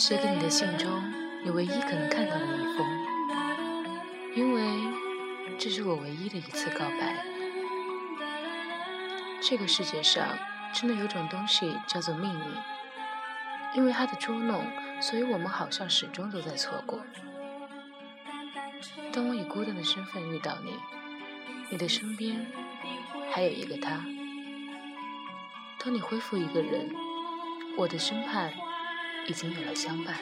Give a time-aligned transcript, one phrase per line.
[0.00, 0.88] 写给你的信中，
[1.44, 2.86] 你唯一可能看到的一封，
[4.34, 4.62] 因为
[5.58, 7.22] 这是我唯一的一次告白。
[9.42, 10.26] 这个世界上
[10.72, 12.44] 真的有种东西叫做命运，
[13.74, 14.64] 因为它的捉弄，
[15.02, 17.00] 所以我们好像始终都在错过。
[19.12, 20.72] 当我以孤单的身份遇到你，
[21.68, 22.46] 你的身边
[23.30, 24.02] 还有一个他。
[25.78, 26.90] 当你恢复一个人，
[27.76, 28.50] 我的身畔
[29.30, 30.16] 已经有了相伴。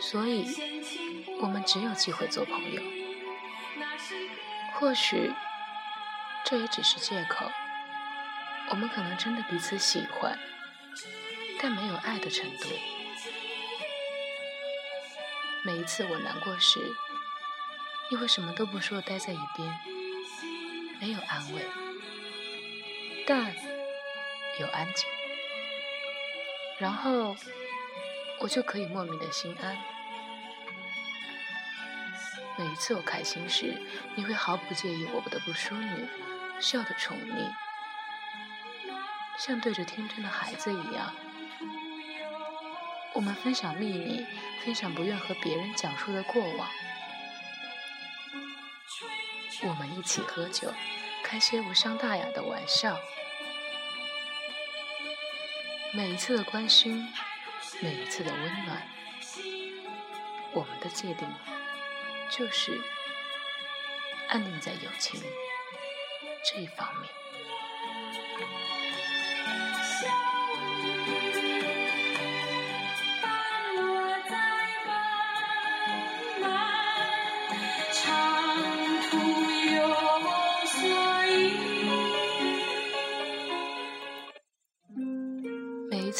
[0.00, 0.46] 所以，
[1.42, 2.82] 我们只有机会做朋友。
[4.74, 5.30] 或许，
[6.46, 7.52] 这也只是借口。
[8.70, 10.38] 我们可能真的彼此喜欢，
[11.60, 12.66] 但没有爱的程度。
[15.64, 16.80] 每一次我难过时，
[18.10, 19.78] 你会什么都不说，待在一边，
[20.98, 21.60] 没有安慰，
[23.26, 23.54] 但
[24.60, 25.06] 有安静，
[26.78, 27.36] 然后。
[28.38, 29.74] 我就可以莫名的心安。
[32.58, 33.82] 每一次我开心时，
[34.14, 36.06] 你会毫不介意我的不淑女，
[36.60, 37.50] 笑得宠溺，
[39.38, 41.14] 像对着天真的孩子一样。
[43.14, 44.26] 我们分享秘密，
[44.62, 46.68] 分享不愿和别人讲述的过往。
[49.62, 50.70] 我们一起喝酒，
[51.24, 52.98] 开些无伤大雅的玩笑。
[55.96, 57.08] 每一次的关心。
[57.80, 58.82] 每一次的温暖，
[60.52, 61.26] 我们的界定
[62.30, 62.78] 就是
[64.28, 65.18] 安定在友情
[66.44, 67.10] 这一方面。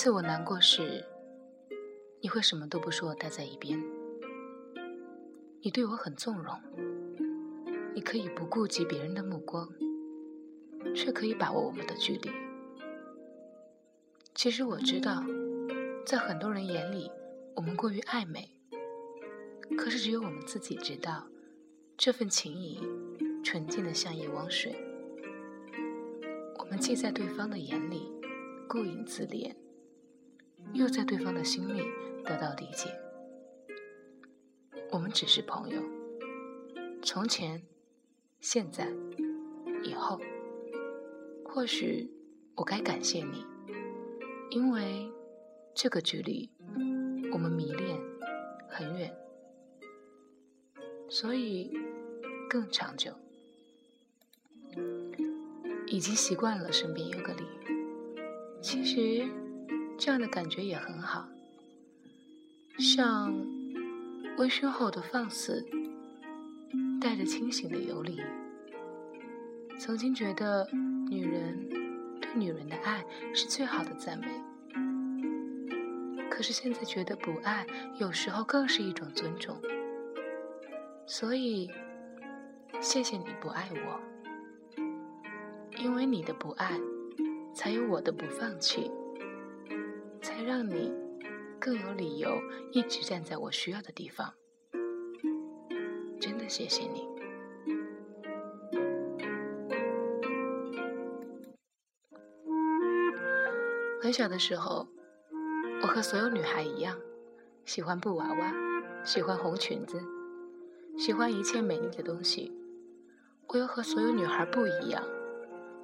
[0.07, 1.05] 次我难过时。
[2.21, 3.77] 你会什么都不说，待在一边。
[5.61, 6.57] 你对我很纵容，
[7.93, 9.69] 你可以不顾及别人的目光，
[10.95, 12.31] 却可以把握我们的距离。
[14.33, 15.25] 其实我知道，
[16.07, 17.11] 在很多人眼里，
[17.57, 18.49] 我们过于暧昧。
[19.77, 21.27] 可是只有我们自己知道，
[21.97, 22.81] 这份情谊
[23.43, 24.77] 纯净的像一汪水。
[26.61, 28.09] 我们既在对方的眼里
[28.69, 29.53] 顾影自怜，
[30.73, 31.83] 又在对方的心里。
[32.27, 32.91] 得到理解，
[34.91, 35.81] 我们只是朋友。
[37.01, 37.63] 从前、
[38.41, 38.93] 现在、
[39.85, 40.21] 以后，
[41.45, 42.11] 或许
[42.57, 43.47] 我该感谢你，
[44.51, 45.09] 因为
[45.73, 46.51] 这个距离，
[47.33, 47.97] 我们迷恋
[48.69, 49.17] 很远，
[51.09, 51.79] 所以
[52.51, 53.13] 更长久。
[55.87, 57.47] 已经习惯了身边有个你，
[58.61, 59.25] 其实
[59.99, 61.27] 这样的感觉也很好。
[62.79, 63.35] 像
[64.39, 65.67] 微醺后的放肆，
[67.01, 68.21] 带着清醒的游离。
[69.79, 70.69] 曾经觉得
[71.09, 71.69] 女人
[72.21, 74.27] 对女人的爱是最好的赞美，
[76.31, 77.67] 可是现在觉得不爱
[77.99, 79.61] 有时候更是一种尊重。
[81.07, 81.71] 所以，
[82.81, 84.01] 谢谢你不爱我，
[85.79, 86.79] 因为你的不爱，
[87.55, 88.91] 才有我的不放弃，
[90.27, 90.93] 才让你。
[91.61, 92.39] 更有理由
[92.73, 94.35] 一直站在我需要的地方，
[96.21, 97.09] 真的谢谢你。
[104.03, 104.89] 很小的时候，
[105.83, 106.99] 我和所有女孩一样，
[107.65, 108.53] 喜欢布娃娃，
[109.05, 110.01] 喜欢红裙子，
[110.99, 112.53] 喜欢一切美丽的东西。
[113.49, 115.03] 我又和所有女孩不一样，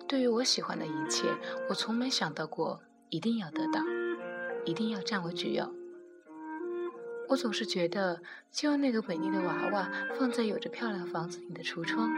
[0.06, 1.28] 对于我喜欢的一切，
[1.70, 3.80] 我从没想到过一定要得到。
[4.64, 5.72] 一定要占为己有。
[7.28, 12.10] 我总是觉得，就那个美丽的娃娃放在有着漂亮房子里的橱窗，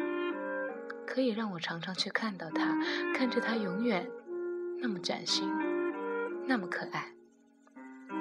[1.06, 2.76] 可以让我常常去看到它，
[3.14, 4.10] 看着它永远
[4.80, 5.48] 那么崭新，
[6.46, 7.14] 那么可爱，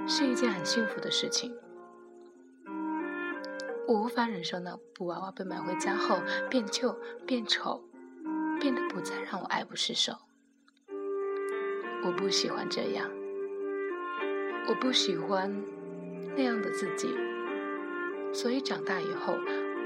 [0.08, 1.56] 是一件很幸福的事情。
[3.88, 7.84] 我无法忍受那布娃娃被买回家后变旧、变丑，
[8.60, 10.14] 变得不再让我爱不释手。
[12.06, 13.10] 我不喜欢这样。
[14.68, 15.54] 我不喜欢
[16.36, 17.08] 那样的自己，
[18.34, 19.38] 所以长大以后，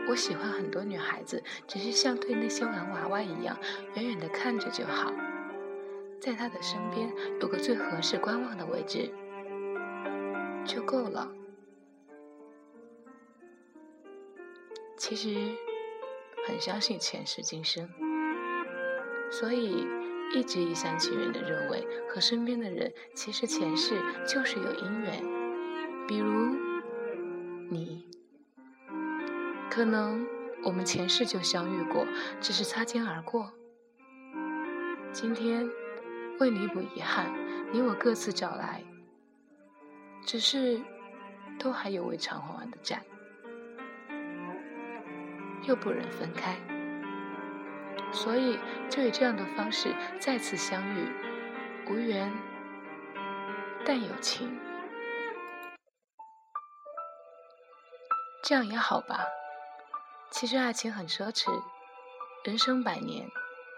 [0.07, 3.57] 我喜欢很多女孩子，只是像对那些玩娃娃一样，
[3.95, 5.11] 远远的看着就好，
[6.21, 9.11] 在她的身边有个最合适观望的位置
[10.63, 11.31] 就够了。
[14.97, 15.35] 其实
[16.45, 17.89] 很相信前世今生，
[19.29, 19.85] 所以
[20.33, 23.95] 一直一厢情愿地认为和身边的人其实前世
[24.27, 25.23] 就是有姻缘，
[26.07, 26.55] 比如
[27.69, 28.05] 你，
[29.69, 30.27] 可能
[30.63, 32.05] 我们前世就相遇过，
[32.41, 33.51] 只是擦肩而过。
[35.11, 35.67] 今天
[36.39, 37.33] 为弥补遗憾，
[37.71, 38.83] 你我各自找来，
[40.23, 40.79] 只是
[41.57, 43.01] 都还有未偿还完的债，
[45.63, 46.76] 又不忍分开。
[48.11, 48.59] 所以，
[48.89, 51.11] 就以这样的方式再次相遇，
[51.87, 52.31] 无缘，
[53.85, 54.59] 但有情，
[58.43, 59.25] 这样也好吧。
[60.31, 61.63] 其实爱情很奢侈，
[62.43, 63.29] 人生百年，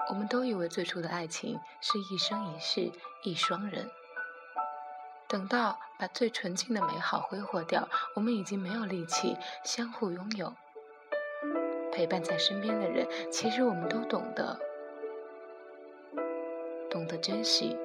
[0.10, 2.92] 我们都以为最初的爱情是一生一世
[3.24, 3.90] 一双人。
[5.28, 10.56] 等到把最纯净的美好挥霍掉，我们已经没有力气相互拥有。
[12.00, 14.58] 陪伴在身边的人，其实我们都懂得，
[16.90, 17.76] 懂得珍惜。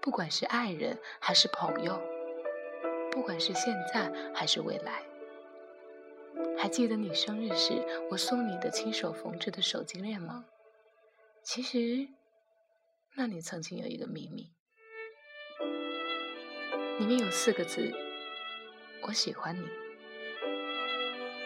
[0.00, 2.00] 不管是爱人还是朋友，
[3.10, 5.02] 不管是现在还是未来。
[6.56, 7.72] 还记得你生日时
[8.08, 10.44] 我送你的亲手缝制的手巾链吗？
[11.42, 12.06] 其实，
[13.16, 14.52] 那里曾经有一个秘密，
[17.00, 17.92] 里面有四个字：
[19.08, 19.66] 我喜欢你。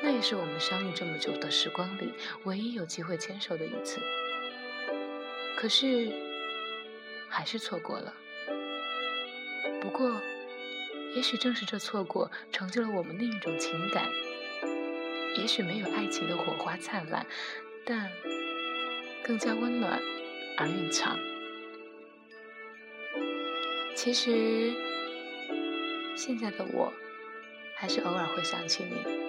[0.04, 2.12] 那也是我们相遇这么久的时光里
[2.44, 4.02] 唯一有机会牵手的一次，
[5.56, 6.12] 可是
[7.30, 8.12] 还是错过了。
[9.80, 10.20] 不过，
[11.14, 14.06] 也许正是这错过，成就了我们另一种情感。
[15.38, 17.24] 也许没有爱情的火花灿烂，
[17.86, 18.12] 但
[19.22, 19.98] 更加温暖
[20.58, 21.18] 而蕴藏。
[23.96, 24.70] 其实，
[26.14, 26.92] 现在的我，
[27.74, 29.23] 还是偶尔会想起你。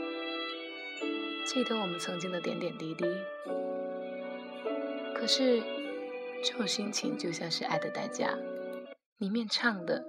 [1.46, 3.06] 记得我们曾经的点点滴滴，
[5.14, 5.62] 可是
[6.44, 8.30] 这种心情就像是《爱的代价》
[9.20, 10.04] 里面唱的。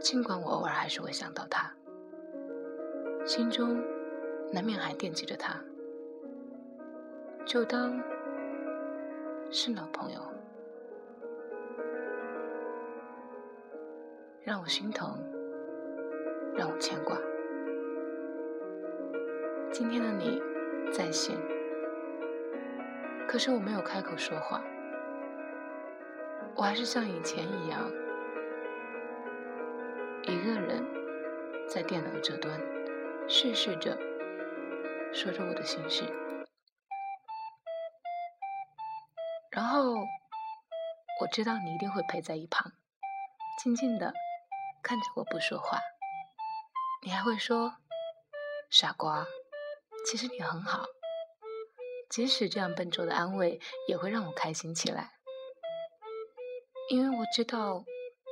[0.00, 1.74] 尽管我偶尔还是会想到他，
[3.24, 3.82] 心中
[4.52, 5.58] 难免还惦记着他，
[7.46, 7.98] 就当
[9.50, 10.20] 是老朋友，
[14.42, 15.18] 让我心疼，
[16.54, 17.16] 让我牵挂。
[19.72, 20.42] 今天的你
[20.92, 21.38] 在线，
[23.28, 24.60] 可是我没有开口说话，
[26.56, 27.88] 我还是像以前一样，
[30.24, 30.84] 一个人
[31.68, 32.60] 在电脑这端
[33.28, 33.96] 絮絮着
[35.14, 36.04] 说着我的心事，
[39.52, 39.94] 然后
[41.20, 42.72] 我知道你一定会陪在一旁，
[43.62, 44.12] 静静的
[44.82, 45.78] 看着我不说话，
[47.02, 47.76] 你还会说
[48.68, 49.24] 傻瓜。
[50.06, 50.86] 其实你很好，
[52.08, 55.12] 即使这样笨拙的安慰也会让我开心起来，
[56.90, 57.84] 因为我知道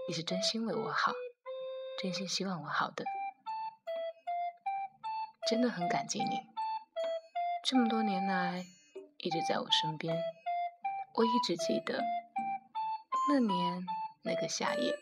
[0.09, 1.13] 你是真心为我好，
[2.03, 3.05] 真心希望我好的，
[5.49, 6.41] 真的很感激你，
[7.65, 8.65] 这么多年来
[9.19, 10.17] 一直在我身边，
[11.15, 12.03] 我一直记得
[13.31, 13.87] 那年
[14.25, 14.99] 那个夏夜，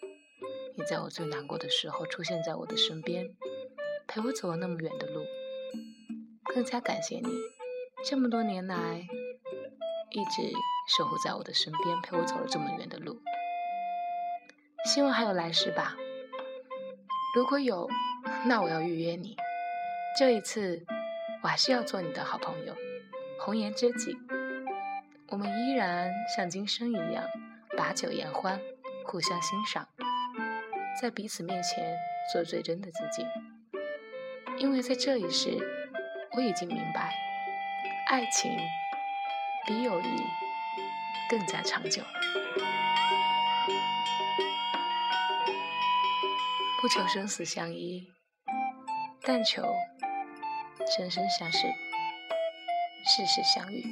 [0.76, 3.24] 你在我最难过的时候出现在我的身边，
[4.06, 5.24] 陪我走了那么远的路。
[6.56, 7.29] 更加感谢你，
[8.02, 9.07] 这么多年来
[10.11, 10.50] 一直
[10.97, 13.21] 守护在我的身边，陪我走了这么远的路。
[14.87, 15.95] 希望还有来世吧。
[17.35, 17.87] 如果有，
[18.47, 19.37] 那我要预约你。
[20.19, 20.83] 这一次，
[21.42, 22.75] 我还是要做你的好朋友，
[23.38, 24.16] 红颜知己。
[25.28, 27.23] 我们依然像今生一样，
[27.76, 28.59] 把酒言欢，
[29.04, 29.87] 互相欣赏，
[30.99, 31.99] 在彼此面前
[32.33, 33.26] 做最真的自己。
[34.57, 35.86] 因为在这一世。
[36.37, 37.14] 我已经明白，
[38.09, 38.55] 爱情
[39.66, 40.23] 比友谊
[41.31, 42.02] 更加长久。
[46.83, 48.07] 不求生死相依，
[49.23, 49.62] 但求
[50.95, 53.83] 生生相识，世世相遇。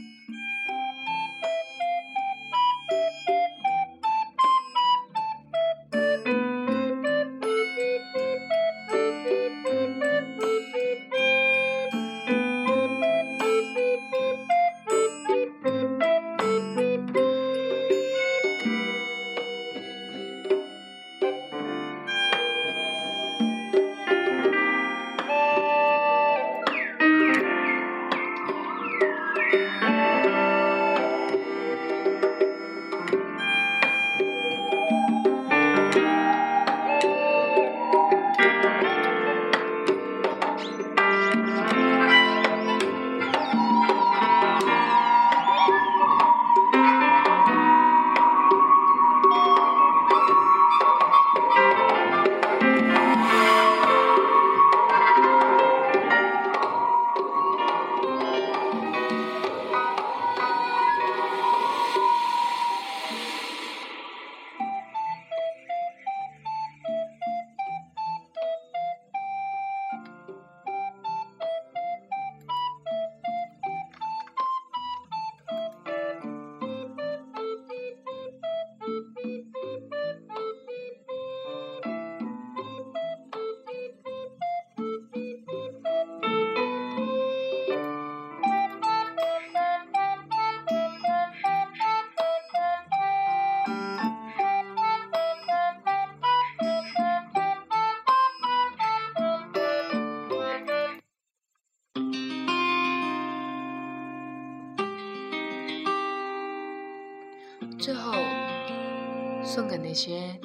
[109.95, 110.37] 那些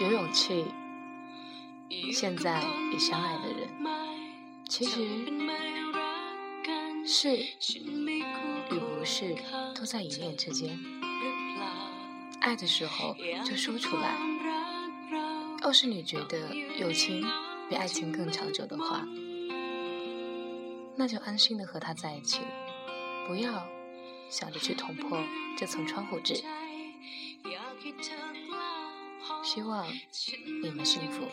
[0.00, 0.64] 有勇气、
[2.10, 3.68] 现在也相爱的人。
[4.66, 4.96] 其实，
[7.04, 7.36] 是
[7.76, 8.24] 与
[8.70, 9.36] 不是
[9.74, 10.74] 都在一念之间。
[12.40, 13.14] 爱的时候
[13.44, 14.16] 就说出来。
[15.62, 17.22] 要是你觉得友情
[17.68, 19.06] 比爱情更长久的话，
[20.96, 22.40] 那就安心的和他在一起，
[23.28, 23.68] 不要
[24.30, 25.22] 想着去捅破
[25.58, 26.42] 这层窗户纸。
[29.54, 29.86] 希望
[30.62, 31.28] 你们幸福。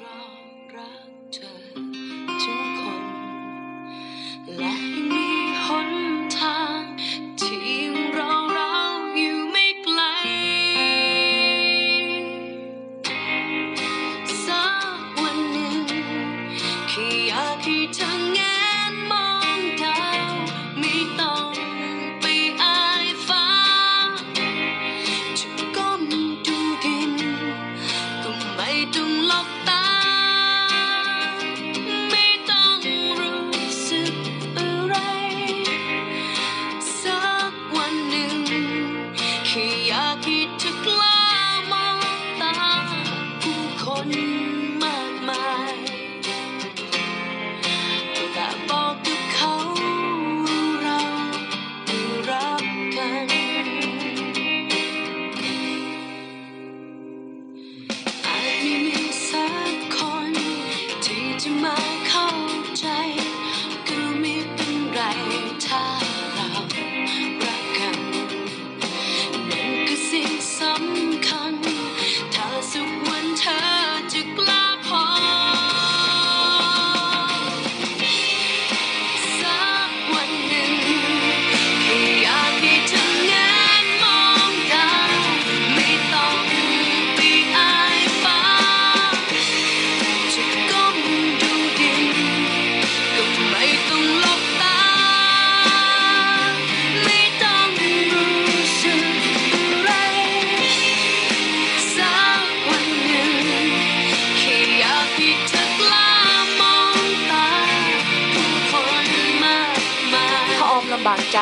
[111.08, 111.39] บากใจ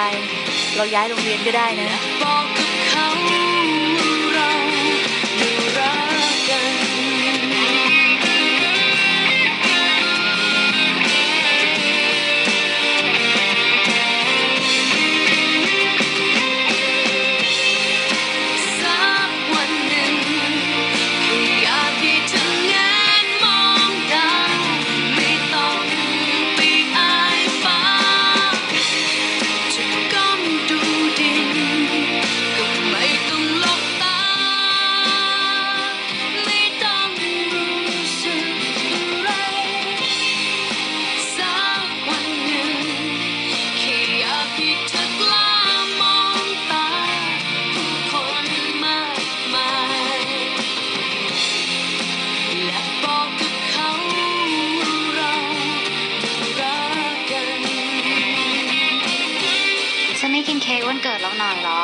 [0.75, 1.89] เราย้ายโรงเรียนก็ได้นะ
[61.03, 61.81] เกิดเราหน่อยหรอ